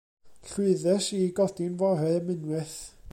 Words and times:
Lwyddes 0.51 1.07
i 1.17 1.19
i 1.27 1.29
godi'n 1.41 1.75
fore 1.83 2.11
am 2.21 2.33
unwaith. 2.37 2.79